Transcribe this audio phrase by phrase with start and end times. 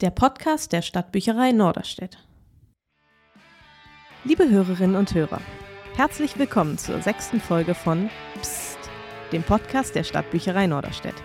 [0.00, 2.18] der Podcast der Stadtbücherei Norderstedt.
[4.22, 5.40] Liebe Hörerinnen und Hörer,
[5.96, 8.08] herzlich willkommen zur sechsten Folge von
[8.40, 8.78] Psst,
[9.32, 11.16] dem Podcast der Stadtbücherei Norderstedt.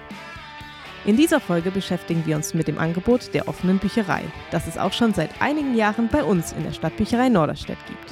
[1.05, 4.94] In dieser Folge beschäftigen wir uns mit dem Angebot der offenen Bücherei, das es auch
[4.94, 8.12] schon seit einigen Jahren bei uns in der Stadtbücherei Norderstedt gibt.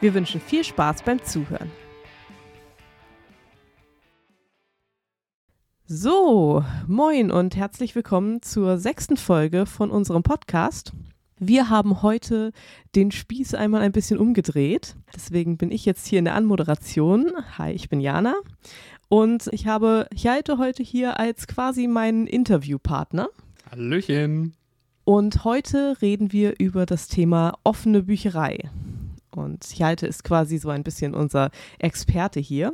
[0.00, 1.70] Wir wünschen viel Spaß beim Zuhören.
[5.84, 10.92] So, moin und herzlich willkommen zur sechsten Folge von unserem Podcast.
[11.40, 12.52] Wir haben heute
[12.94, 14.94] den Spieß einmal ein bisschen umgedreht.
[15.14, 17.32] Deswegen bin ich jetzt hier in der Anmoderation.
[17.58, 18.36] Hi, ich bin Jana.
[19.08, 23.28] Und ich habe Hjalte heute hier als quasi meinen Interviewpartner.
[23.68, 24.54] Hallöchen.
[25.02, 28.70] Und heute reden wir über das Thema offene Bücherei.
[29.34, 32.72] Und Hjalte ist quasi so ein bisschen unser Experte hier.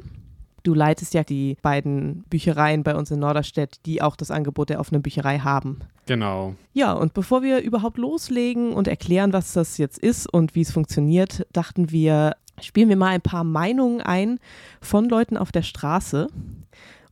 [0.69, 4.81] Du leitest ja die beiden Büchereien bei uns in Norderstedt, die auch das Angebot der
[4.81, 5.79] offenen Bücherei haben.
[6.05, 6.57] Genau.
[6.75, 10.71] Ja, und bevor wir überhaupt loslegen und erklären, was das jetzt ist und wie es
[10.71, 14.41] funktioniert, dachten wir, spielen wir mal ein paar Meinungen ein
[14.83, 16.27] von Leuten auf der Straße.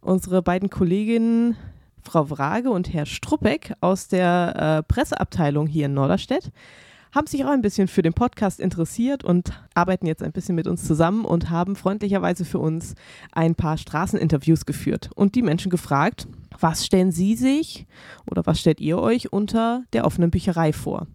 [0.03, 1.57] Unsere beiden Kolleginnen,
[2.03, 6.53] Frau Wrage und Herr Struppeck aus der äh, Presseabteilung hier in Norderstedt,
[7.15, 10.67] haben sich auch ein bisschen für den Podcast interessiert und arbeiten jetzt ein bisschen mit
[10.67, 12.95] uns zusammen und haben freundlicherweise für uns
[13.33, 16.27] ein paar Straßeninterviews geführt und die Menschen gefragt,
[16.59, 17.87] was stellen Sie sich
[18.31, 21.07] oder was stellt ihr euch unter der offenen Bücherei vor?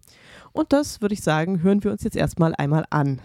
[0.52, 3.20] Und das würde ich sagen, hören wir uns jetzt erstmal einmal an.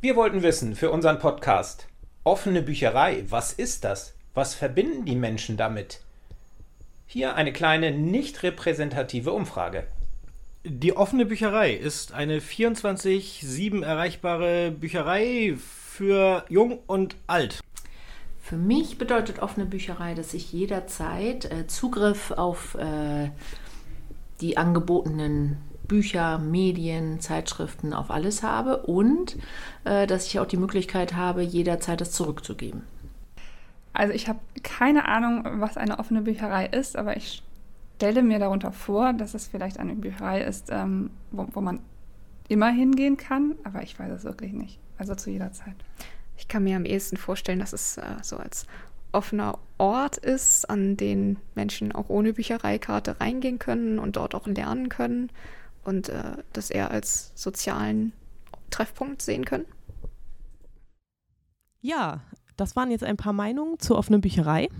[0.00, 1.86] Wir wollten wissen für unseren Podcast,
[2.24, 4.14] offene Bücherei, was ist das?
[4.32, 6.00] Was verbinden die Menschen damit?
[7.06, 9.86] Hier eine kleine nicht repräsentative Umfrage.
[10.62, 17.60] Die offene Bücherei ist eine 24-7 erreichbare Bücherei für Jung und Alt.
[18.42, 23.30] Für mich bedeutet offene Bücherei, dass ich jederzeit äh, Zugriff auf äh,
[24.42, 25.56] die angebotenen
[25.88, 29.38] Bücher, Medien, Zeitschriften, auf alles habe und
[29.84, 32.82] äh, dass ich auch die Möglichkeit habe, jederzeit das zurückzugeben.
[33.94, 37.42] Also ich habe keine Ahnung, was eine offene Bücherei ist, aber ich
[38.00, 41.80] stelle mir darunter vor, dass es vielleicht eine Bücherei ist, ähm, wo, wo, man
[42.48, 44.80] immer hingehen kann, aber ich weiß es wirklich nicht.
[44.96, 45.76] Also zu jeder Zeit.
[46.38, 48.66] Ich kann mir am ehesten vorstellen, dass es äh, so als
[49.12, 54.88] offener Ort ist, an den Menschen auch ohne Büchereikarte reingehen können und dort auch lernen
[54.88, 55.30] können
[55.84, 58.14] und äh, das eher als sozialen
[58.70, 59.66] Treffpunkt sehen können.
[61.82, 62.22] Ja,
[62.56, 64.70] das waren jetzt ein paar Meinungen zur offenen Bücherei.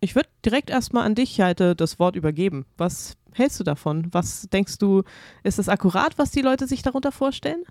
[0.00, 2.66] Ich würde direkt erstmal an dich, Heite, das Wort übergeben.
[2.76, 4.08] Was hältst du davon?
[4.12, 5.02] Was denkst du,
[5.42, 7.64] ist es akkurat, was die Leute sich darunter vorstellen?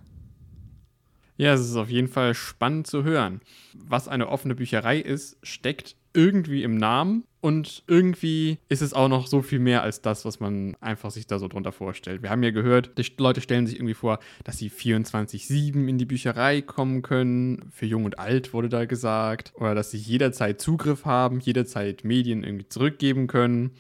[1.38, 3.42] Ja, es ist auf jeden Fall spannend zu hören.
[3.74, 9.28] Was eine offene Bücherei ist, steckt irgendwie im Namen und irgendwie ist es auch noch
[9.28, 12.24] so viel mehr als das, was man einfach sich da so drunter vorstellt.
[12.24, 16.06] Wir haben ja gehört, die Leute stellen sich irgendwie vor, dass sie 24-7 in die
[16.06, 17.70] Bücherei kommen können.
[17.72, 19.54] Für Jung und Alt wurde da gesagt.
[19.56, 23.72] Oder dass sie jederzeit Zugriff haben, jederzeit Medien irgendwie zurückgeben können.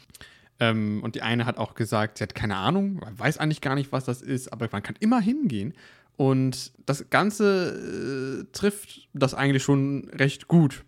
[0.59, 3.91] Ähm, und die eine hat auch gesagt, sie hat keine Ahnung, weiß eigentlich gar nicht,
[3.91, 5.73] was das ist, aber man kann immer hingehen.
[6.17, 10.85] Und das Ganze äh, trifft das eigentlich schon recht gut.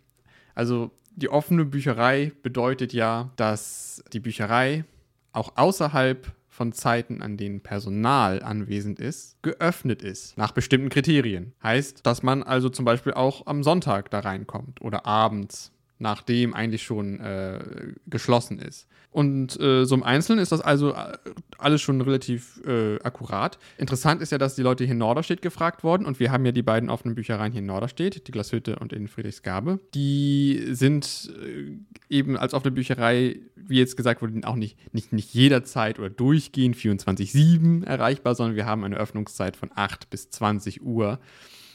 [0.56, 4.86] Also die offene Bücherei bedeutet ja, dass die Bücherei
[5.34, 11.54] auch außerhalb von Zeiten, an denen Personal anwesend ist, geöffnet ist nach bestimmten Kriterien.
[11.62, 16.82] Heißt, dass man also zum Beispiel auch am Sonntag da reinkommt oder abends, nachdem eigentlich
[16.82, 18.88] schon äh, geschlossen ist.
[19.12, 21.18] Und äh, so im Einzelnen ist das also äh,
[21.58, 23.58] alles schon relativ äh, akkurat.
[23.78, 26.52] Interessant ist ja, dass die Leute hier in Norderstedt gefragt wurden und wir haben ja
[26.52, 29.80] die beiden offenen Büchereien hier in Norderstedt, die Glashütte und in Friedrichsgabe.
[29.96, 31.78] Die sind äh,
[32.14, 36.76] eben als offene Bücherei, wie jetzt gesagt wurde, auch nicht, nicht, nicht jederzeit oder durchgehend
[36.76, 41.20] 24-7 erreichbar, sondern wir haben eine Öffnungszeit von 8 bis 20 Uhr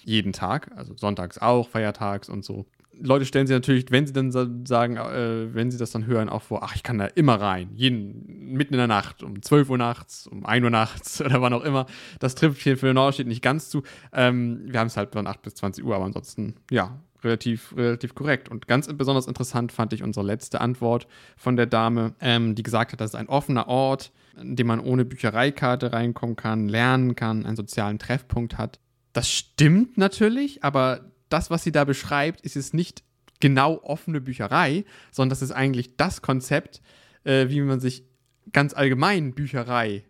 [0.04, 2.66] jeden Tag, also sonntags auch, feiertags und so.
[3.00, 4.30] Leute stellen sich natürlich, wenn sie dann
[4.66, 7.70] sagen, äh, wenn sie das dann hören, auch vor, ach, ich kann da immer rein,
[7.74, 11.52] jeden, mitten in der Nacht, um 12 Uhr nachts, um 1 Uhr nachts oder wann
[11.52, 11.86] auch immer.
[12.20, 13.82] Das trifft hier für Norderstedt nicht ganz zu.
[14.12, 18.14] Ähm, wir haben es halt von 8 bis 20 Uhr, aber ansonsten, ja, relativ, relativ
[18.14, 18.48] korrekt.
[18.48, 21.06] Und ganz besonders interessant fand ich unsere letzte Antwort
[21.36, 24.80] von der Dame, ähm, die gesagt hat, das ist ein offener Ort, in dem man
[24.80, 28.80] ohne Büchereikarte reinkommen kann, lernen kann, einen sozialen Treffpunkt hat.
[29.12, 33.02] Das stimmt natürlich, aber das, was sie da beschreibt, ist es nicht
[33.40, 36.80] genau offene Bücherei, sondern das ist eigentlich das Konzept,
[37.24, 38.04] äh, wie man sich
[38.52, 40.04] ganz allgemein Bücherei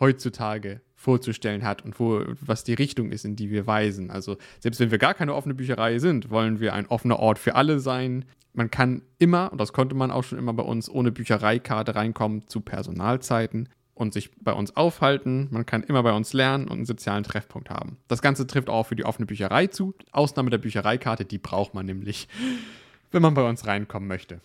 [0.00, 4.10] heutzutage vorzustellen hat und wo, was die Richtung ist, in die wir weisen.
[4.10, 7.54] Also selbst wenn wir gar keine offene Bücherei sind, wollen wir ein offener Ort für
[7.54, 8.24] alle sein.
[8.54, 12.48] Man kann immer, und das konnte man auch schon immer bei uns, ohne Büchereikarte reinkommen
[12.48, 15.48] zu Personalzeiten und sich bei uns aufhalten.
[15.50, 17.96] Man kann immer bei uns lernen und einen sozialen Treffpunkt haben.
[18.08, 19.94] Das Ganze trifft auch für die offene Bücherei zu.
[20.12, 22.28] Ausnahme der Büchereikarte, die braucht man nämlich,
[23.10, 24.40] wenn man bei uns reinkommen möchte.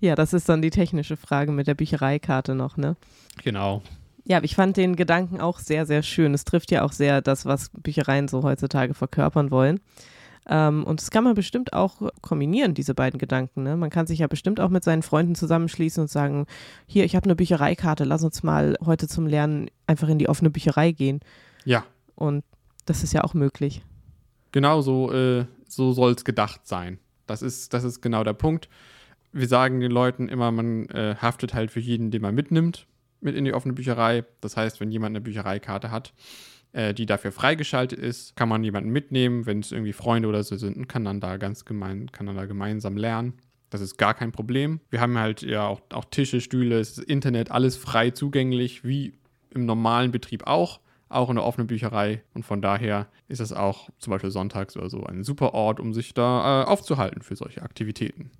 [0.00, 2.96] Ja, das ist dann die technische Frage mit der Büchereikarte noch, ne?
[3.42, 3.82] Genau.
[4.24, 6.34] Ja, ich fand den Gedanken auch sehr, sehr schön.
[6.34, 9.80] Es trifft ja auch sehr das, was Büchereien so heutzutage verkörpern wollen.
[10.48, 13.64] Ähm, und das kann man bestimmt auch kombinieren, diese beiden Gedanken.
[13.64, 13.76] Ne?
[13.76, 16.46] Man kann sich ja bestimmt auch mit seinen Freunden zusammenschließen und sagen,
[16.86, 20.50] hier, ich habe eine Büchereikarte, lass uns mal heute zum Lernen einfach in die offene
[20.50, 21.20] Bücherei gehen.
[21.64, 21.84] Ja.
[22.14, 22.44] Und
[22.84, 23.82] das ist ja auch möglich.
[24.52, 26.98] Genau so, äh, so soll es gedacht sein.
[27.26, 28.68] Das ist, das ist genau der Punkt.
[29.32, 32.86] Wir sagen den Leuten immer, man äh, haftet halt für jeden, den man mitnimmt,
[33.20, 34.24] mit in die offene Bücherei.
[34.40, 36.14] Das heißt, wenn jemand eine Büchereikarte hat,
[36.76, 40.56] äh, die dafür freigeschaltet ist, kann man jemanden mitnehmen, wenn es irgendwie Freunde oder so
[40.56, 43.32] sind und kann dann da ganz gemein, kann dann da gemeinsam lernen.
[43.70, 44.80] Das ist gar kein Problem.
[44.90, 49.14] Wir haben halt ja auch, auch Tische, Stühle, das Internet, alles frei zugänglich, wie
[49.50, 52.22] im normalen Betrieb auch, auch in der offenen Bücherei.
[52.34, 55.94] Und von daher ist es auch zum Beispiel sonntags oder so ein super Ort, um
[55.94, 58.30] sich da äh, aufzuhalten für solche Aktivitäten.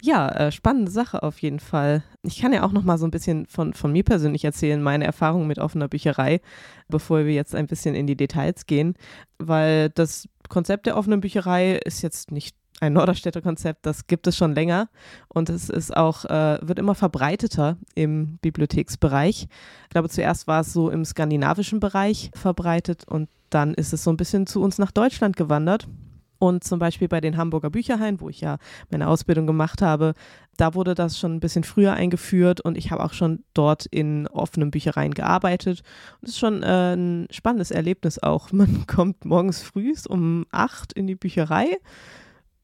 [0.00, 2.04] Ja, äh, spannende Sache auf jeden Fall.
[2.22, 5.04] Ich kann ja auch noch mal so ein bisschen von, von mir persönlich erzählen, meine
[5.04, 6.40] Erfahrungen mit offener Bücherei,
[6.88, 8.94] bevor wir jetzt ein bisschen in die Details gehen,
[9.38, 14.36] weil das Konzept der offenen Bücherei ist jetzt nicht ein Norderstädter Konzept, das gibt es
[14.36, 14.88] schon länger
[15.28, 19.48] und es ist auch, äh, wird immer verbreiteter im Bibliotheksbereich.
[19.82, 24.10] Ich glaube, zuerst war es so im skandinavischen Bereich verbreitet und dann ist es so
[24.10, 25.88] ein bisschen zu uns nach Deutschland gewandert.
[26.38, 28.58] Und zum Beispiel bei den Hamburger Bücherhain, wo ich ja
[28.90, 30.14] meine Ausbildung gemacht habe,
[30.56, 34.26] da wurde das schon ein bisschen früher eingeführt und ich habe auch schon dort in
[34.28, 35.82] offenen Büchereien gearbeitet.
[36.22, 38.52] Es ist schon äh, ein spannendes Erlebnis auch.
[38.52, 41.78] Man kommt morgens früh um acht in die Bücherei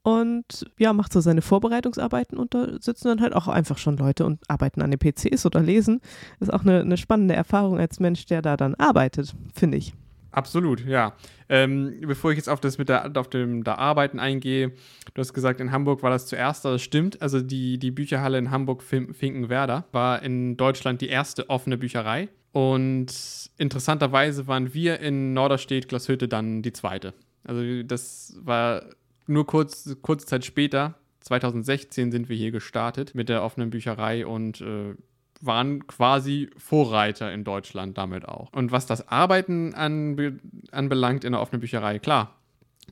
[0.03, 4.27] und ja, macht so seine Vorbereitungsarbeiten und da sitzen dann halt auch einfach schon Leute
[4.27, 6.01] und arbeiten an den PCs oder lesen.
[6.39, 9.95] Das ist auch eine, eine spannende Erfahrung als Mensch, der da dann arbeitet, finde ich.
[10.35, 11.15] Absolut, ja.
[11.49, 14.73] Ähm, bevor ich jetzt auf das mit der, auf dem da Arbeiten eingehe,
[15.15, 17.23] du hast gesagt, in Hamburg war das zuerst, das stimmt.
[17.23, 22.29] Also die, die Bücherhalle in Hamburg-Finkenwerder war in Deutschland die erste offene Bücherei.
[22.51, 27.15] Und interessanterweise waren wir in Norderstedt, Glashütte dann die zweite.
[27.45, 28.85] Also das war
[29.27, 34.61] nur kurz, kurze Zeit später, 2016 sind wir hier gestartet mit der offenen Bücherei und
[34.61, 34.95] äh,
[35.45, 38.53] waren quasi Vorreiter in Deutschland damit auch.
[38.53, 40.39] Und was das Arbeiten anbe
[40.71, 42.35] anbelangt in der offenen Bücherei, klar,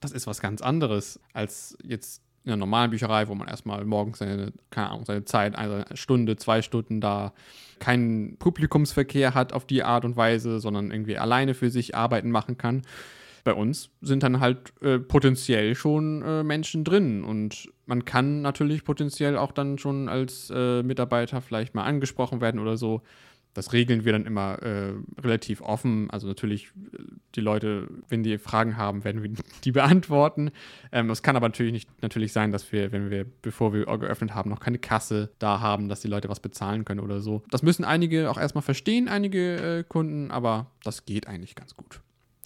[0.00, 4.19] das ist was ganz anderes als jetzt in einer normalen Bücherei, wo man erstmal morgens
[4.19, 7.32] seine, keine Ahnung, seine Zeit, eine Stunde, zwei Stunden da
[7.78, 12.58] keinen Publikumsverkehr hat auf die Art und Weise, sondern irgendwie alleine für sich arbeiten machen
[12.58, 12.82] kann
[13.44, 18.85] bei uns sind dann halt äh, potenziell schon äh, Menschen drin und man kann natürlich
[18.85, 23.03] potenziell auch dann schon als äh, Mitarbeiter vielleicht mal angesprochen werden oder so.
[23.55, 26.09] Das regeln wir dann immer äh, relativ offen.
[26.09, 27.03] Also natürlich, äh,
[27.35, 29.31] die Leute, wenn die Fragen haben, werden wir
[29.65, 30.53] die beantworten.
[30.91, 34.35] Ähm, es kann aber natürlich nicht natürlich sein, dass wir, wenn wir, bevor wir geöffnet
[34.35, 37.43] haben, noch keine Kasse da haben, dass die Leute was bezahlen können oder so.
[37.50, 42.00] Das müssen einige auch erstmal verstehen, einige äh, Kunden, aber das geht eigentlich ganz gut.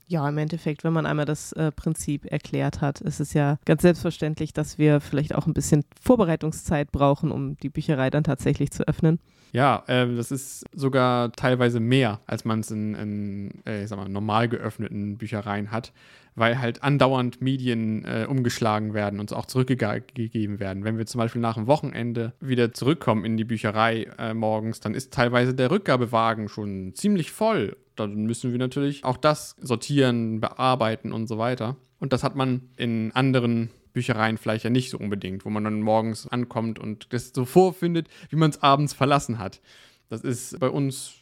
[0.09, 3.83] Ja, im Endeffekt, wenn man einmal das äh, Prinzip erklärt hat, ist es ja ganz
[3.83, 8.87] selbstverständlich, dass wir vielleicht auch ein bisschen Vorbereitungszeit brauchen, um die Bücherei dann tatsächlich zu
[8.87, 9.19] öffnen.
[9.57, 13.97] Ja, äh, das ist sogar teilweise mehr, als man es in, in äh, ich sag
[13.97, 15.95] mal, normal geöffneten Büchereien hat,
[16.35, 20.85] weil halt andauernd Medien äh, umgeschlagen werden und auch zurückgegeben werden.
[20.85, 24.93] Wenn wir zum Beispiel nach dem Wochenende wieder zurückkommen in die Bücherei äh, morgens, dann
[24.93, 31.13] ist teilweise der Rückgabewagen schon ziemlich voll dann müssen wir natürlich auch das sortieren, bearbeiten
[31.13, 31.77] und so weiter.
[31.99, 35.81] Und das hat man in anderen Büchereien vielleicht ja nicht so unbedingt, wo man dann
[35.81, 39.63] morgens ankommt und das so vorfindet, wie man es abends verlassen hat.
[40.11, 41.15] Das ist bei uns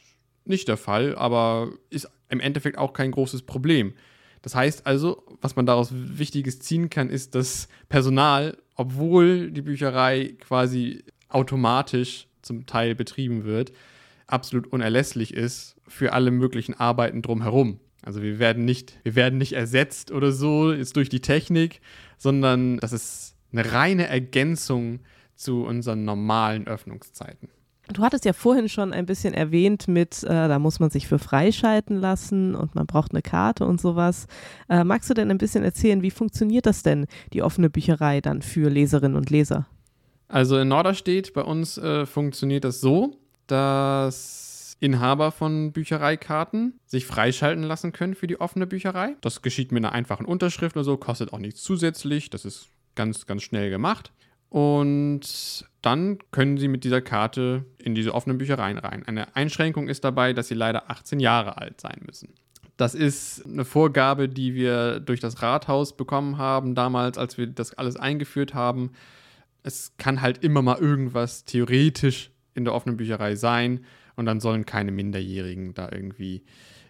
[0.45, 3.95] nicht der Fall, aber ist im Endeffekt auch kein großes Problem.
[4.43, 10.35] Das heißt also, was man daraus Wichtiges ziehen kann, ist, dass Personal, obwohl die Bücherei
[10.41, 13.73] quasi automatisch zum Teil betrieben wird,
[14.27, 17.79] absolut unerlässlich ist für alle möglichen Arbeiten drumherum.
[18.03, 21.81] Also wir werden nicht, wir werden nicht ersetzt oder so jetzt durch die Technik,
[22.19, 25.01] sondern das ist eine reine Ergänzung
[25.35, 27.49] zu unseren normalen Öffnungszeiten.
[27.93, 31.19] Du hattest ja vorhin schon ein bisschen erwähnt mit, äh, da muss man sich für
[31.19, 34.27] freischalten lassen und man braucht eine Karte und sowas.
[34.71, 38.41] Äh, magst du denn ein bisschen erzählen, wie funktioniert das denn, die offene Bücherei dann
[38.41, 39.67] für Leserinnen und Leser?
[40.29, 44.44] Also in Norderstedt bei uns äh, funktioniert das so, dass
[44.81, 49.17] Inhaber von Büchereikarten sich freischalten lassen können für die offene Bücherei.
[49.21, 52.31] Das geschieht mit einer einfachen Unterschrift oder so, kostet auch nichts zusätzlich.
[52.31, 54.13] Das ist ganz, ganz schnell gemacht.
[54.49, 59.05] Und dann können Sie mit dieser Karte in diese offenen Büchereien rein.
[59.05, 62.35] Eine Einschränkung ist dabei, dass Sie leider 18 Jahre alt sein müssen.
[62.77, 67.75] Das ist eine Vorgabe, die wir durch das Rathaus bekommen haben, damals, als wir das
[67.75, 68.93] alles eingeführt haben.
[69.63, 73.85] Es kann halt immer mal irgendwas theoretisch in der offenen Bücherei sein
[74.17, 76.45] und dann sollen keine Minderjährigen da irgendwie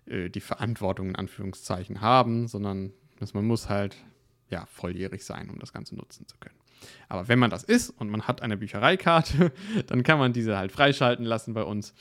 [0.06, 3.96] äh, die Verantwortung in Anführungszeichen haben, sondern dass man muss halt
[4.50, 6.56] ja volljährig sein, um das Ganze nutzen zu können.
[7.08, 9.52] Aber wenn man das ist und man hat eine Büchereikarte,
[9.86, 11.94] dann kann man diese halt freischalten lassen bei uns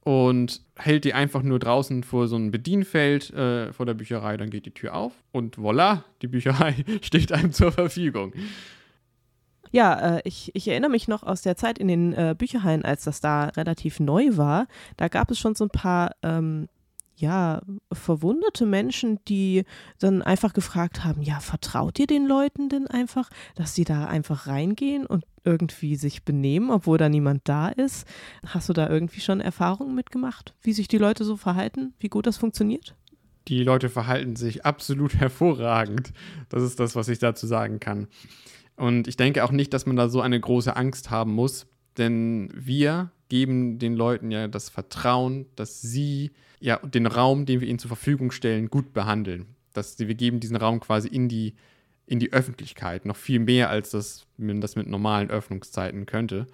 [0.00, 4.50] und hält die einfach nur draußen vor so einem Bedienfeld äh, vor der Bücherei, dann
[4.50, 8.32] geht die Tür auf und voilà, die Bücherei steht einem zur Verfügung.
[9.72, 13.04] Ja, äh, ich, ich erinnere mich noch aus der Zeit in den äh, Bücherhallen, als
[13.04, 14.66] das da relativ neu war.
[14.96, 16.68] Da gab es schon so ein paar ähm,
[17.16, 19.64] ja, verwundete Menschen, die
[19.98, 24.46] dann einfach gefragt haben, ja, vertraut ihr den Leuten denn einfach, dass sie da einfach
[24.46, 28.06] reingehen und irgendwie sich benehmen, obwohl da niemand da ist?
[28.46, 32.26] Hast du da irgendwie schon Erfahrungen mitgemacht, wie sich die Leute so verhalten, wie gut
[32.26, 32.94] das funktioniert?
[33.48, 36.12] Die Leute verhalten sich absolut hervorragend.
[36.50, 38.08] Das ist das, was ich dazu sagen kann.
[38.76, 41.66] Und ich denke auch nicht, dass man da so eine große Angst haben muss,
[41.96, 46.30] denn wir geben den Leuten ja das Vertrauen, dass sie
[46.60, 49.46] ja den Raum, den wir ihnen zur Verfügung stellen, gut behandeln.
[49.72, 51.54] Dass wir geben diesen Raum quasi in die,
[52.06, 56.46] in die Öffentlichkeit, noch viel mehr, als das, man das mit normalen Öffnungszeiten könnte.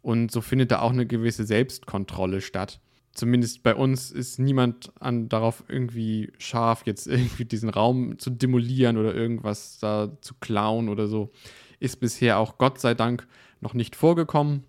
[0.00, 2.80] Und so findet da auch eine gewisse Selbstkontrolle statt.
[3.18, 8.96] Zumindest bei uns ist niemand an, darauf irgendwie scharf, jetzt irgendwie diesen Raum zu demolieren
[8.96, 11.32] oder irgendwas da zu klauen oder so.
[11.80, 13.26] Ist bisher auch Gott sei Dank
[13.60, 14.62] noch nicht vorgekommen.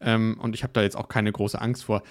[0.00, 2.04] Ähm, und ich habe da jetzt auch keine große Angst vor.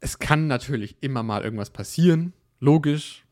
[0.00, 3.26] Es kann natürlich immer mal irgendwas passieren, logisch.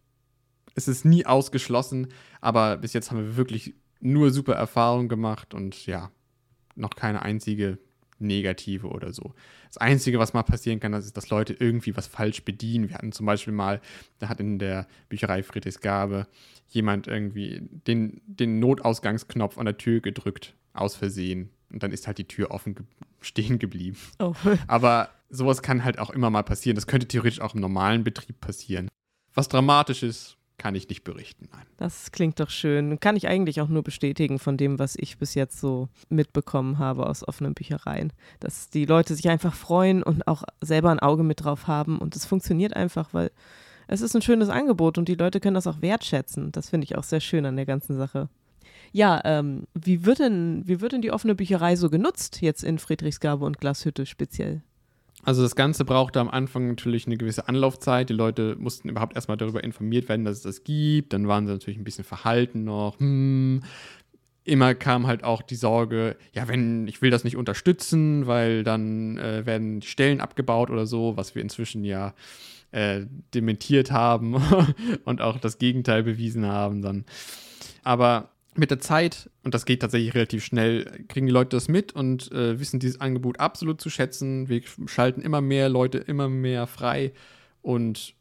[0.75, 2.09] Es ist nie ausgeschlossen,
[2.43, 6.11] aber bis jetzt haben wir wirklich nur super Erfahrungen gemacht und ja,
[6.75, 7.79] noch keine einzige
[8.21, 9.35] negative oder so.
[9.69, 12.89] Das Einzige, was mal passieren kann, das ist, dass Leute irgendwie was falsch bedienen.
[12.89, 13.81] Wir hatten zum Beispiel mal,
[14.19, 16.27] da hat in der Bücherei Friedrichsgabe
[16.69, 21.51] jemand irgendwie den, den Notausgangsknopf an der Tür gedrückt, aus Versehen.
[21.73, 22.85] Und dann ist halt die Tür offen ge
[23.23, 23.99] stehen geblieben.
[24.19, 24.35] Oh.
[24.67, 26.75] Aber sowas kann halt auch immer mal passieren.
[26.75, 28.89] Das könnte theoretisch auch im normalen Betrieb passieren.
[29.35, 31.49] Was dramatisch ist, kann ich nicht berichten.
[31.51, 31.65] Nein.
[31.79, 33.01] Das klingt doch schön.
[33.01, 37.07] Kann ich eigentlich auch nur bestätigen von dem, was ich bis jetzt so mitbekommen habe
[37.07, 38.13] aus offenen Büchereien.
[38.41, 41.99] Dass die Leute sich einfach freuen und auch selber ein Auge mit drauf haben.
[41.99, 43.31] Und es funktioniert einfach, weil
[43.89, 46.53] es ist ein schönes Angebot und die Leute können das auch wertschätzen.
[46.53, 48.29] Das finde ich auch sehr schön an der ganzen Sache.
[48.93, 52.79] Ja, ähm, wie, wird denn, wie wird denn die offene Bücherei so genutzt, jetzt in
[52.79, 54.61] Friedrichsgabe und Glashütte speziell?
[55.23, 58.09] Also das Ganze brauchte am Anfang natürlich eine gewisse Anlaufzeit.
[58.09, 61.13] Die Leute mussten überhaupt erstmal darüber informiert werden, dass es das gibt.
[61.13, 62.99] Dann waren sie natürlich ein bisschen verhalten noch.
[62.99, 63.63] Hm.
[64.45, 69.19] Immer kam halt auch die Sorge, ja, wenn ich will das nicht unterstützen, weil dann
[69.19, 72.15] äh, werden die Stellen abgebaut oder so, was wir inzwischen ja
[72.73, 73.03] äh,
[73.35, 74.43] dementiert haben
[75.05, 77.05] und auch das Gegenteil bewiesen haben dann.
[77.83, 81.93] Aber mit der Zeit, und das geht tatsächlich relativ schnell, kriegen die Leute das mit
[81.93, 84.49] und äh, wissen dieses Angebot absolut zu schätzen.
[84.49, 87.13] Wir schalten immer mehr Leute immer mehr frei
[87.63, 88.15] und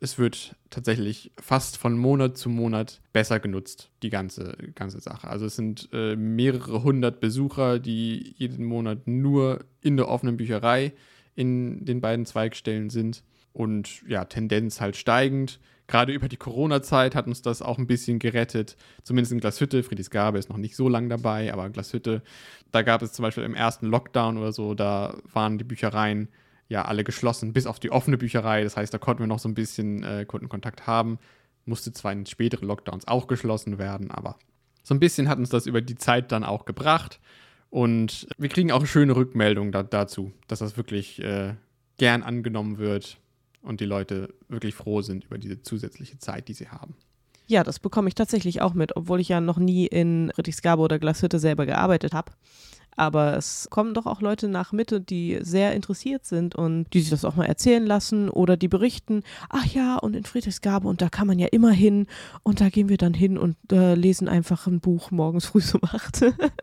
[0.00, 5.28] es wird tatsächlich fast von Monat zu Monat besser genutzt, die ganze, ganze Sache.
[5.28, 10.92] Also es sind äh, mehrere hundert Besucher, die jeden Monat nur in der offenen Bücherei
[11.34, 15.58] in den beiden Zweigstellen sind und ja, Tendenz halt steigend.
[15.88, 18.76] Gerade über die Corona-Zeit hat uns das auch ein bisschen gerettet.
[19.02, 19.82] Zumindest in Glashütte.
[19.82, 22.22] Friedrichsgabe ist noch nicht so lang dabei, aber Glashütte,
[22.70, 26.28] da gab es zum Beispiel im ersten Lockdown oder so, da waren die Büchereien
[26.68, 28.62] ja alle geschlossen, bis auf die offene Bücherei.
[28.62, 31.18] Das heißt, da konnten wir noch so ein bisschen äh, Kundenkontakt haben.
[31.64, 34.38] Musste zwar in späteren Lockdowns auch geschlossen werden, aber
[34.82, 37.18] so ein bisschen hat uns das über die Zeit dann auch gebracht.
[37.70, 41.54] Und wir kriegen auch schöne Rückmeldungen da, dazu, dass das wirklich äh,
[41.96, 43.18] gern angenommen wird
[43.62, 46.94] und die Leute wirklich froh sind über diese zusätzliche Zeit, die sie haben.
[47.46, 50.98] Ja, das bekomme ich tatsächlich auch mit, obwohl ich ja noch nie in Friedrichsgabe oder
[50.98, 52.32] Glashütte selber gearbeitet habe.
[52.98, 57.10] Aber es kommen doch auch Leute nach Mitte, die sehr interessiert sind und die sich
[57.10, 61.08] das auch mal erzählen lassen oder die berichten, ach ja, und in Friedrichsgabe und da
[61.08, 62.06] kann man ja immer hin
[62.42, 65.80] und da gehen wir dann hin und äh, lesen einfach ein Buch morgens früh um
[65.84, 66.22] acht.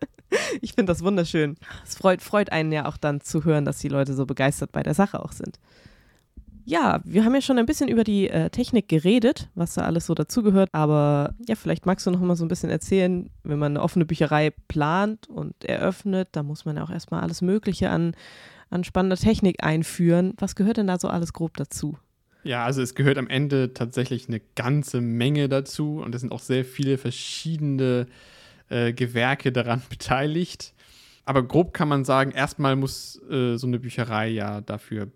[0.62, 1.56] ich finde das wunderschön.
[1.86, 4.84] Es freut, freut einen ja auch dann zu hören, dass die Leute so begeistert bei
[4.84, 5.58] der Sache auch sind.
[6.68, 10.08] Ja, wir haben ja schon ein bisschen über die äh, Technik geredet, was da alles
[10.08, 13.74] so dazugehört, aber ja, vielleicht magst du noch mal so ein bisschen erzählen, wenn man
[13.74, 18.16] eine offene Bücherei plant und eröffnet, da muss man ja auch erstmal alles Mögliche an,
[18.72, 20.34] an spannender Technik einführen.
[20.40, 22.00] Was gehört denn da so alles grob dazu?
[22.44, 26.40] Ja, also es gehört am Ende tatsächlich eine ganze Menge dazu und es sind auch
[26.40, 28.08] sehr viele verschiedene
[28.70, 30.74] äh, Gewerke daran beteiligt.
[31.26, 35.12] Aber grob kann man sagen, erstmal muss äh, so eine Bücherei ja dafür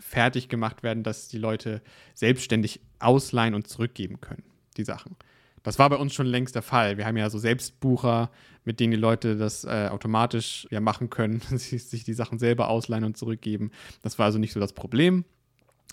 [0.00, 1.82] fertig gemacht werden, dass die Leute
[2.14, 4.42] selbstständig ausleihen und zurückgeben können,
[4.76, 5.16] die Sachen.
[5.62, 6.96] Das war bei uns schon längst der Fall.
[6.96, 8.30] Wir haben ja so Selbstbucher,
[8.64, 13.04] mit denen die Leute das äh, automatisch ja machen können, sich die Sachen selber ausleihen
[13.04, 13.70] und zurückgeben.
[14.02, 15.24] Das war also nicht so das Problem.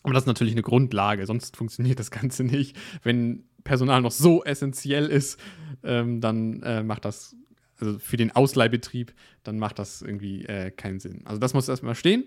[0.04, 2.78] Aber das ist natürlich eine Grundlage, sonst funktioniert das Ganze nicht.
[3.04, 5.40] Wenn Personal noch so essentiell ist,
[5.84, 7.36] ähm, dann äh, macht das,
[7.80, 11.24] also für den Ausleihbetrieb, dann macht das irgendwie äh, keinen Sinn.
[11.26, 12.26] Also das muss erstmal stehen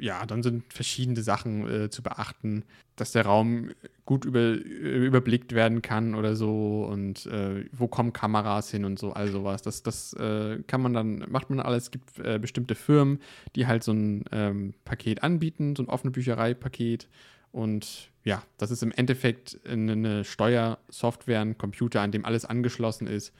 [0.00, 2.64] ja, dann sind verschiedene Sachen äh, zu beachten,
[2.96, 3.70] dass der Raum
[4.04, 8.98] gut über, äh, überblickt werden kann oder so und äh, wo kommen Kameras hin und
[8.98, 9.62] so, all sowas.
[9.62, 11.84] Das, das äh, kann man dann, macht man alles.
[11.84, 13.20] Es gibt äh, bestimmte Firmen,
[13.54, 17.08] die halt so ein ähm, Paket anbieten, so ein offene Bücherei-Paket.
[17.52, 23.32] Und ja, das ist im Endeffekt eine Steuersoftware, ein Computer, an dem alles angeschlossen ist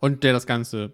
[0.00, 0.92] und der das Ganze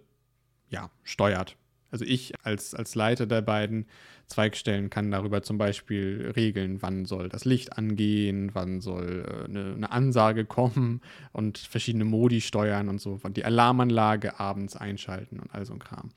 [0.71, 1.57] ja, steuert.
[1.91, 3.87] Also ich als, als Leiter der beiden
[4.27, 9.75] Zweigstellen kann darüber zum Beispiel regeln, wann soll das Licht angehen, wann soll äh, eine,
[9.75, 11.01] eine, Ansage kommen
[11.33, 16.11] und verschiedene Modi steuern und so, die Alarmanlage abends einschalten und all so ein Kram.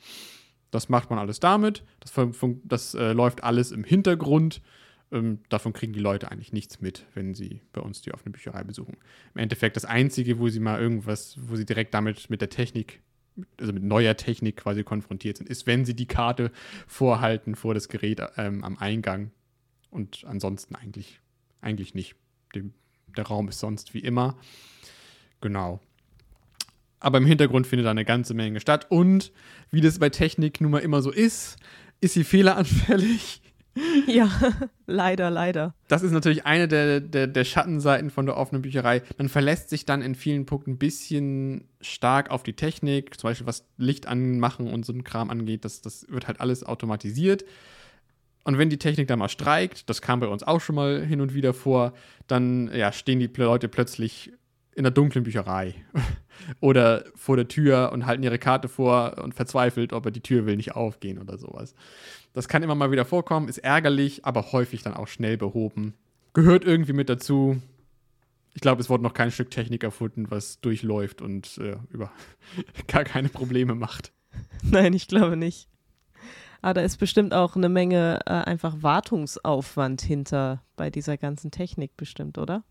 [0.71, 1.83] Das macht man alles damit.
[1.99, 2.13] Das,
[2.63, 4.61] das äh, läuft alles im Hintergrund.
[5.11, 8.63] Ähm, davon kriegen die Leute eigentlich nichts mit, wenn sie bei uns die offene Bücherei
[8.63, 8.97] besuchen.
[9.35, 13.01] Im Endeffekt das Einzige, wo sie mal irgendwas, wo sie direkt damit mit der Technik
[13.59, 16.51] also mit neuer Technik quasi konfrontiert sind, ist, wenn sie die Karte
[16.87, 19.31] vorhalten vor das Gerät ähm, am Eingang.
[19.89, 21.19] Und ansonsten eigentlich,
[21.61, 22.15] eigentlich nicht.
[22.55, 22.73] Dem,
[23.15, 24.37] der Raum ist sonst wie immer.
[25.41, 25.79] Genau.
[26.99, 28.87] Aber im Hintergrund findet da eine ganze Menge statt.
[28.89, 29.31] Und
[29.71, 31.57] wie das bei Technik nun mal immer so ist,
[31.99, 33.41] ist sie fehleranfällig.
[34.07, 34.29] Ja,
[34.85, 35.73] leider, leider.
[35.87, 39.01] Das ist natürlich eine der, der, der, Schattenseiten von der offenen Bücherei.
[39.17, 43.47] Man verlässt sich dann in vielen Punkten ein bisschen stark auf die Technik, zum Beispiel
[43.47, 45.65] was Licht anmachen und so ein Kram angeht.
[45.65, 47.45] Das, das wird halt alles automatisiert.
[48.43, 51.21] Und wenn die Technik da mal streikt, das kam bei uns auch schon mal hin
[51.21, 51.93] und wieder vor,
[52.27, 54.31] dann ja, stehen die Leute plötzlich
[54.81, 55.75] in der dunklen Bücherei
[56.59, 60.47] oder vor der Tür und halten ihre Karte vor und verzweifelt, ob er die Tür
[60.47, 61.75] will nicht aufgehen oder sowas.
[62.33, 65.93] Das kann immer mal wieder vorkommen, ist ärgerlich, aber häufig dann auch schnell behoben.
[66.33, 67.61] Gehört irgendwie mit dazu.
[68.55, 72.11] Ich glaube, es wurde noch kein Stück Technik erfunden, was durchläuft und äh, über
[72.87, 74.11] gar keine Probleme macht.
[74.63, 75.67] Nein, ich glaube nicht.
[76.63, 81.95] Aber da ist bestimmt auch eine Menge äh, einfach Wartungsaufwand hinter bei dieser ganzen Technik
[81.97, 82.63] bestimmt, oder?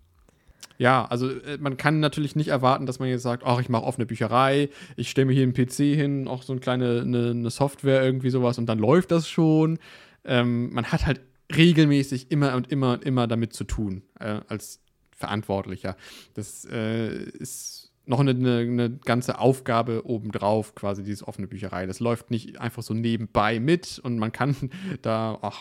[0.79, 3.85] Ja, also äh, man kann natürlich nicht erwarten, dass man jetzt sagt, ach, ich mache
[3.85, 7.51] offene Bücherei, ich stelle mir hier einen PC hin, auch so eine kleine eine, eine
[7.51, 9.79] Software irgendwie sowas und dann läuft das schon.
[10.25, 11.21] Ähm, man hat halt
[11.55, 15.97] regelmäßig immer und immer und immer damit zu tun äh, als Verantwortlicher.
[16.35, 21.87] Das äh, ist noch eine, eine, ganze Aufgabe obendrauf, quasi diese offene Bücherei.
[21.87, 24.57] Das läuft nicht einfach so nebenbei mit und man kann
[25.03, 25.61] da ach,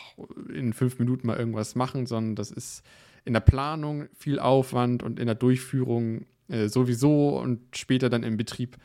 [0.54, 2.84] in fünf Minuten mal irgendwas machen, sondern das ist
[3.30, 8.38] in der Planung viel Aufwand und in der Durchführung äh, sowieso und später dann im
[8.38, 8.76] Betrieb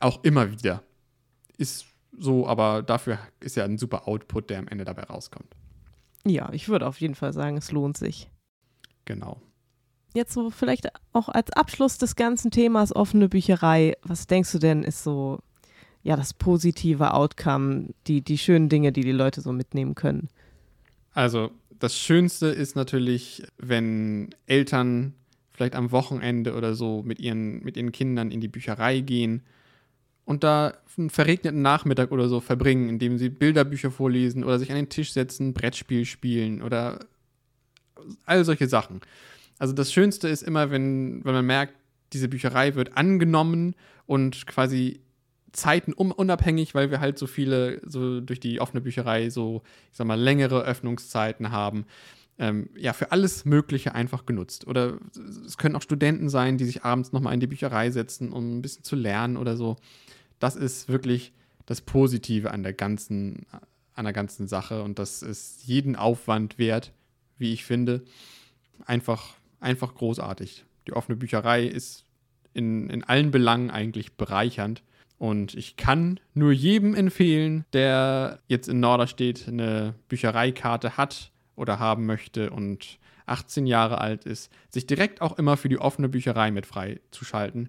[0.00, 0.82] auch immer wieder.
[1.56, 1.86] Ist
[2.18, 5.54] so, aber dafür ist ja ein super Output, der am Ende dabei rauskommt.
[6.26, 8.28] Ja, ich würde auf jeden Fall sagen, es lohnt sich.
[9.04, 9.40] Genau.
[10.14, 14.82] Jetzt so vielleicht auch als Abschluss des ganzen Themas offene Bücherei, was denkst du denn
[14.82, 15.38] ist so
[16.02, 20.28] ja das positive Outcome, die die schönen Dinge, die die Leute so mitnehmen können?
[21.14, 25.14] Also das Schönste ist natürlich, wenn Eltern
[25.50, 29.42] vielleicht am Wochenende oder so mit ihren, mit ihren Kindern in die Bücherei gehen
[30.24, 34.76] und da einen verregneten Nachmittag oder so verbringen, indem sie Bilderbücher vorlesen oder sich an
[34.76, 37.00] den Tisch setzen, Brettspiel spielen oder
[38.26, 39.00] all solche Sachen.
[39.58, 41.74] Also das Schönste ist immer, wenn, wenn man merkt,
[42.12, 43.74] diese Bücherei wird angenommen
[44.06, 45.00] und quasi
[45.52, 50.06] Zeiten unabhängig, weil wir halt so viele, so durch die offene Bücherei so, ich sag
[50.06, 51.84] mal, längere Öffnungszeiten haben.
[52.38, 54.66] Ähm, ja, für alles Mögliche einfach genutzt.
[54.66, 54.98] Oder
[55.46, 58.62] es können auch Studenten sein, die sich abends nochmal in die Bücherei setzen, um ein
[58.62, 59.76] bisschen zu lernen oder so.
[60.38, 61.32] Das ist wirklich
[61.66, 63.46] das Positive an der ganzen,
[63.94, 66.92] an der ganzen Sache und das ist jeden Aufwand wert,
[67.36, 68.02] wie ich finde.
[68.86, 70.64] Einfach, einfach großartig.
[70.86, 72.06] Die offene Bücherei ist
[72.54, 74.82] in, in allen Belangen eigentlich bereichernd
[75.22, 82.06] und ich kann nur jedem empfehlen, der jetzt in Norderstedt eine Büchereikarte hat oder haben
[82.06, 86.66] möchte und 18 Jahre alt ist, sich direkt auch immer für die offene Bücherei mit
[86.66, 87.68] freizuschalten.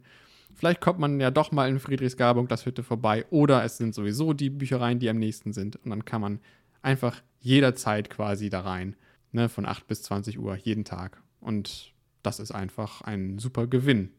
[0.56, 3.94] Vielleicht kommt man ja doch mal in Friedrichsgabe und das Hütte vorbei oder es sind
[3.94, 6.40] sowieso die Büchereien, die am nächsten sind und dann kann man
[6.82, 8.96] einfach jederzeit quasi da rein.
[9.32, 11.22] Ne, von 8 bis 20 Uhr jeden Tag.
[11.40, 14.10] Und das ist einfach ein super Gewinn.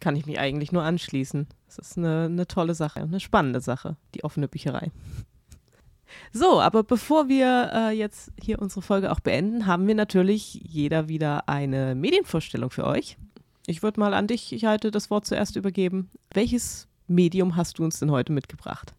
[0.00, 1.46] Kann ich mich eigentlich nur anschließen.
[1.66, 4.90] Das ist eine, eine tolle Sache, eine spannende Sache, die offene Bücherei.
[6.32, 11.08] So, aber bevor wir äh, jetzt hier unsere Folge auch beenden, haben wir natürlich jeder
[11.08, 13.16] wieder eine Medienvorstellung für euch.
[13.66, 16.10] Ich würde mal an dich, ich halte das Wort zuerst übergeben.
[16.32, 18.94] Welches Medium hast du uns denn heute mitgebracht?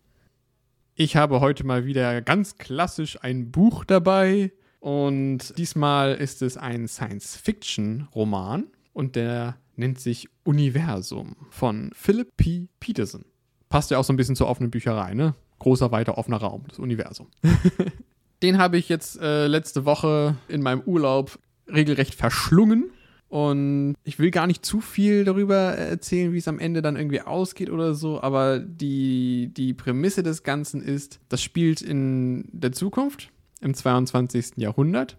[0.95, 6.87] Ich habe heute mal wieder ganz klassisch ein Buch dabei und diesmal ist es ein
[6.87, 12.67] Science-Fiction-Roman und der nennt sich Universum von Philip P.
[12.79, 13.25] Peterson.
[13.69, 15.35] Passt ja auch so ein bisschen zur offenen Bücherei, ne?
[15.59, 17.27] Großer, weiter, offener Raum, das Universum.
[18.41, 22.91] Den habe ich jetzt äh, letzte Woche in meinem Urlaub regelrecht verschlungen.
[23.27, 27.21] Und ich will gar nicht zu viel darüber erzählen, wie es am Ende dann irgendwie
[27.21, 33.31] ausgeht oder so, aber die, die Prämisse des Ganzen ist, das spielt in der Zukunft,
[33.61, 34.53] im 22.
[34.57, 35.17] Jahrhundert.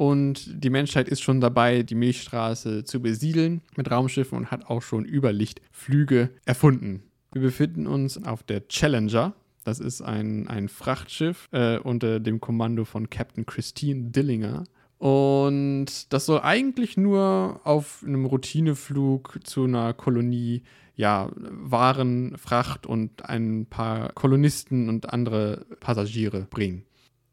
[0.00, 4.80] Und die Menschheit ist schon dabei, die Milchstraße zu besiedeln mit Raumschiffen und hat auch
[4.80, 7.02] schon Überlichtflüge erfunden.
[7.32, 9.34] Wir befinden uns auf der Challenger.
[9.62, 14.64] Das ist ein, ein Frachtschiff äh, unter dem Kommando von Captain Christine Dillinger.
[14.96, 20.62] Und das soll eigentlich nur auf einem Routineflug zu einer Kolonie,
[20.96, 26.86] ja, Waren, Fracht und ein paar Kolonisten und andere Passagiere bringen.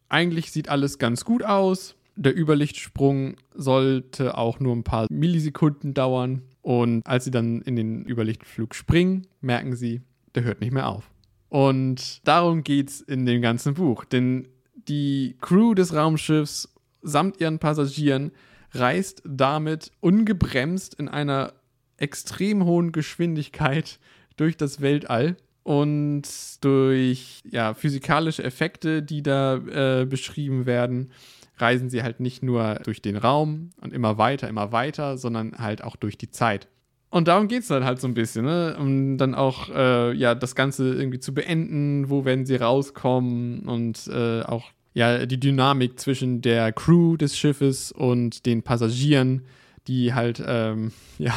[0.10, 1.97] Eigentlich sieht alles ganz gut aus.
[2.20, 6.42] Der Überlichtsprung sollte auch nur ein paar Millisekunden dauern.
[6.62, 10.02] Und als sie dann in den Überlichtflug springen, merken sie,
[10.36, 11.10] der hört nicht mehr auf.
[11.50, 14.04] Und darum geht es in dem ganzen Buch.
[14.04, 14.48] Denn
[14.88, 18.32] die Crew des Raumschiffs samt ihren Passagieren
[18.72, 21.54] reist damit ungebremst in einer
[21.98, 24.00] extrem hohen Geschwindigkeit
[24.38, 26.24] durch das Weltall und
[26.62, 31.12] durch ja, physikalische Effekte, die da äh, beschrieben werden,
[31.58, 35.84] reisen sie halt nicht nur durch den Raum und immer weiter, immer weiter, sondern halt
[35.84, 36.67] auch durch die Zeit.
[37.10, 38.76] Und darum geht es dann halt so ein bisschen, ne?
[38.78, 44.08] um dann auch äh, ja, das Ganze irgendwie zu beenden, wo werden sie rauskommen und
[44.08, 49.43] äh, auch ja, die Dynamik zwischen der Crew des Schiffes und den Passagieren,
[49.88, 51.34] die halt ähm, ja,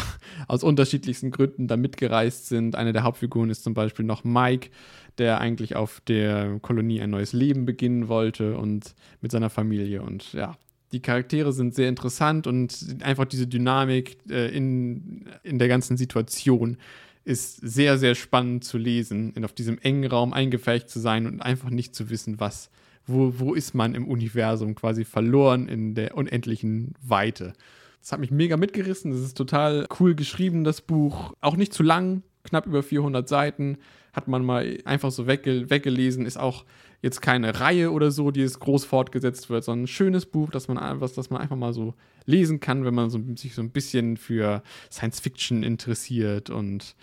[0.48, 2.76] aus unterschiedlichsten Gründen da mitgereist sind.
[2.76, 4.70] Eine der Hauptfiguren ist zum Beispiel noch Mike,
[5.18, 10.02] der eigentlich auf der Kolonie ein neues Leben beginnen wollte und mit seiner Familie.
[10.02, 10.56] Und ja,
[10.92, 16.76] die Charaktere sind sehr interessant und einfach diese Dynamik äh, in, in der ganzen Situation
[17.24, 21.42] ist sehr, sehr spannend zu lesen, in auf diesem engen Raum eingefärbt zu sein und
[21.42, 22.70] einfach nicht zu wissen, was
[23.06, 27.52] wo, wo ist man im Universum quasi verloren in der unendlichen Weite.
[28.00, 29.10] Das hat mich mega mitgerissen.
[29.12, 31.32] Das ist total cool geschrieben, das Buch.
[31.40, 33.78] Auch nicht zu lang, knapp über 400 Seiten.
[34.12, 36.26] Hat man mal einfach so wegge weggelesen.
[36.26, 36.64] Ist auch
[37.02, 40.68] jetzt keine Reihe oder so, die es groß fortgesetzt wird, sondern ein schönes Buch, das
[40.68, 41.94] man, was, das man einfach mal so
[42.26, 46.96] lesen kann, wenn man so, sich so ein bisschen für Science Fiction interessiert und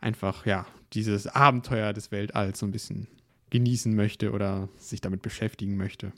[0.00, 3.08] einfach, ja, dieses Abenteuer des Weltalls so ein bisschen
[3.50, 6.12] genießen möchte oder sich damit beschäftigen möchte.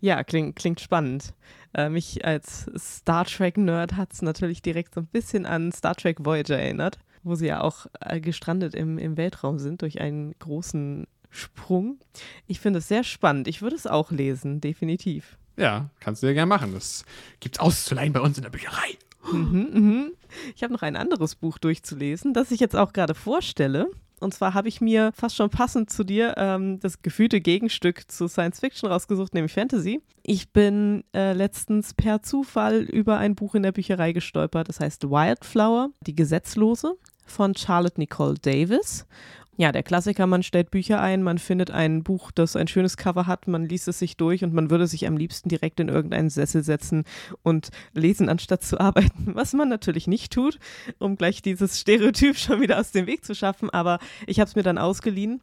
[0.00, 1.34] Ja, klingt, klingt spannend.
[1.74, 6.24] Äh, mich als Star Trek-Nerd hat es natürlich direkt so ein bisschen an Star Trek
[6.24, 11.06] Voyager erinnert, wo sie ja auch äh, gestrandet im, im Weltraum sind durch einen großen
[11.30, 11.98] Sprung.
[12.46, 13.48] Ich finde es sehr spannend.
[13.48, 15.36] Ich würde es auch lesen, definitiv.
[15.56, 16.72] Ja, kannst du ja gerne machen.
[16.72, 17.04] Das
[17.40, 18.96] gibt es auszuleihen bei uns in der Bücherei.
[19.32, 20.12] Mhm, mhm.
[20.54, 23.90] Ich habe noch ein anderes Buch durchzulesen, das ich jetzt auch gerade vorstelle.
[24.20, 28.28] Und zwar habe ich mir fast schon passend zu dir ähm, das gefühlte Gegenstück zu
[28.28, 30.00] Science Fiction rausgesucht, nämlich Fantasy.
[30.22, 35.10] Ich bin äh, letztens per Zufall über ein Buch in der Bücherei gestolpert, das heißt
[35.10, 36.96] Wildflower, die Gesetzlose
[37.26, 39.06] von Charlotte Nicole Davis.
[39.56, 43.28] Ja, der Klassiker, man stellt Bücher ein, man findet ein Buch, das ein schönes Cover
[43.28, 46.28] hat, man liest es sich durch und man würde sich am liebsten direkt in irgendeinen
[46.28, 47.04] Sessel setzen
[47.44, 50.58] und lesen, anstatt zu arbeiten, was man natürlich nicht tut,
[50.98, 53.70] um gleich dieses Stereotyp schon wieder aus dem Weg zu schaffen.
[53.70, 55.40] Aber ich habe es mir dann ausgeliehen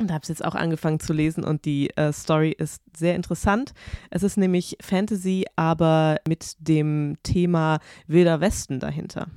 [0.00, 3.74] und habe es jetzt auch angefangen zu lesen und die äh, Story ist sehr interessant.
[4.08, 9.28] Es ist nämlich Fantasy, aber mit dem Thema Wilder Westen dahinter.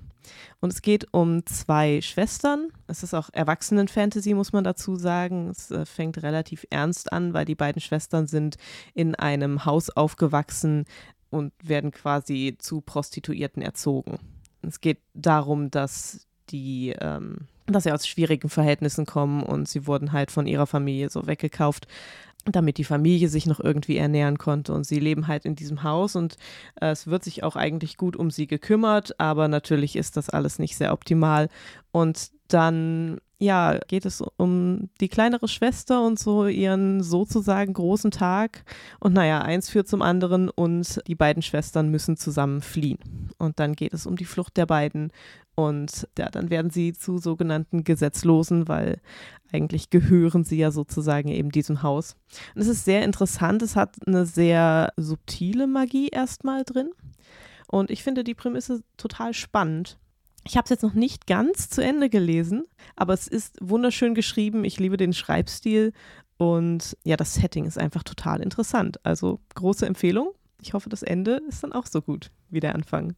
[0.59, 2.69] Und es geht um zwei Schwestern.
[2.87, 5.49] Es ist auch Erwachsenen-Fantasy, muss man dazu sagen.
[5.49, 8.57] Es äh, fängt relativ ernst an, weil die beiden Schwestern sind
[8.93, 10.85] in einem Haus aufgewachsen
[11.29, 14.17] und werden quasi zu Prostituierten erzogen.
[14.61, 20.11] Es geht darum, dass die, ähm, dass sie aus schwierigen Verhältnissen kommen und sie wurden
[20.11, 21.87] halt von ihrer Familie so weggekauft
[22.51, 24.73] damit die Familie sich noch irgendwie ernähren konnte.
[24.73, 26.37] Und sie leben halt in diesem Haus und
[26.81, 30.59] äh, es wird sich auch eigentlich gut um sie gekümmert, aber natürlich ist das alles
[30.59, 31.49] nicht sehr optimal.
[31.91, 38.63] Und dann ja, geht es um die kleinere Schwester und so ihren sozusagen großen Tag.
[38.99, 43.29] Und naja, eins führt zum anderen und die beiden Schwestern müssen zusammen fliehen.
[43.37, 45.11] Und dann geht es um die Flucht der beiden.
[45.59, 49.01] Und ja, dann werden sie zu sogenannten Gesetzlosen, weil
[49.51, 52.15] eigentlich gehören sie ja sozusagen eben diesem Haus.
[52.53, 56.91] Und es ist sehr interessant, es hat eine sehr subtile Magie erstmal drin.
[57.65, 59.97] Und ich finde die Prämisse total spannend.
[60.43, 62.65] Ich habe es jetzt noch nicht ganz zu Ende gelesen,
[62.95, 64.63] aber es ist wunderschön geschrieben.
[64.63, 65.91] Ich liebe den Schreibstil
[66.37, 69.03] und ja, das Setting ist einfach total interessant.
[69.03, 70.33] Also große Empfehlung.
[70.61, 73.15] Ich hoffe, das Ende ist dann auch so gut wie der Anfang.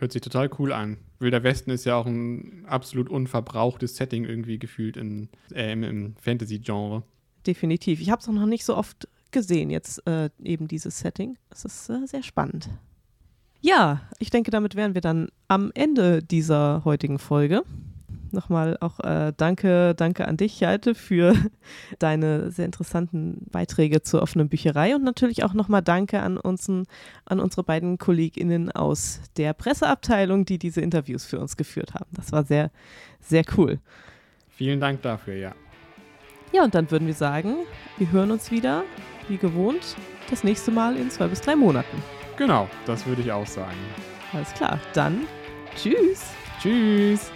[0.00, 0.96] Hört sich total cool an.
[1.18, 7.02] Wilder Westen ist ja auch ein absolut unverbrauchtes Setting irgendwie gefühlt in, äh, im, Fantasy-Genre.
[7.46, 8.00] Definitiv.
[8.00, 11.36] Ich habe es auch noch nicht so oft gesehen, jetzt äh, eben dieses Setting.
[11.50, 12.70] Es ist äh, sehr spannend.
[13.60, 17.62] Ja, ich denke, damit wären wir dann am Ende dieser heutigen Folge.
[18.32, 21.34] Nochmal auch äh, danke, danke an dich, Jalte, für
[21.98, 26.84] deine sehr interessanten Beiträge zur offenen Bücherei und natürlich auch nochmal danke an, unseren,
[27.24, 32.10] an unsere beiden KollegInnen aus der Presseabteilung, die diese Interviews für uns geführt haben.
[32.12, 32.70] Das war sehr,
[33.20, 33.78] sehr cool.
[34.48, 35.54] Vielen Dank dafür, ja.
[36.52, 37.54] Ja, und dann würden wir sagen,
[37.96, 38.82] wir hören uns wieder,
[39.28, 39.96] wie gewohnt,
[40.30, 42.02] das nächste Mal in zwei bis drei Monaten.
[42.36, 43.76] Genau, das würde ich auch sagen.
[44.32, 45.26] Alles klar, dann
[45.76, 46.32] tschüss.
[46.60, 47.30] Tschüss.